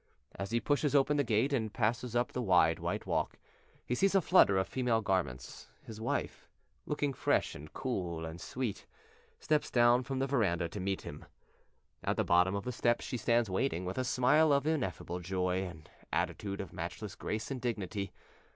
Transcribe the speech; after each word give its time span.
As 0.33 0.49
he 0.49 0.59
pushes 0.59 0.95
open 0.95 1.17
the 1.17 1.23
gate 1.23 1.53
and 1.53 1.71
passes 1.71 2.15
up 2.15 2.31
the 2.31 2.41
wide 2.41 2.79
white 2.79 3.05
walk, 3.05 3.37
he 3.85 3.93
sees 3.93 4.15
a 4.15 4.19
flutter 4.21 4.57
of 4.57 4.67
female 4.67 5.01
garments; 5.03 5.69
his 5.83 6.01
wife, 6.01 6.47
looking 6.87 7.13
fresh 7.13 7.53
and 7.53 7.71
cool 7.71 8.25
and 8.25 8.41
sweet, 8.41 8.87
steps 9.39 9.69
down 9.69 10.01
from 10.01 10.17
the 10.17 10.25
veranda 10.25 10.67
to 10.67 10.79
meet 10.79 11.03
him. 11.03 11.25
At 12.03 12.17
the 12.17 12.23
bottom 12.23 12.55
of 12.55 12.63
the 12.63 12.71
steps 12.71 13.05
she 13.05 13.17
stands 13.17 13.47
waiting, 13.47 13.85
with 13.85 13.99
a 13.99 14.03
smile 14.03 14.51
of 14.51 14.65
ineffable 14.65 15.19
joy, 15.19 15.61
an 15.65 15.85
attitude 16.11 16.61
of 16.61 16.73
matchless 16.73 17.13
grace 17.13 17.51
and 17.51 17.61
dignity. 17.61 18.11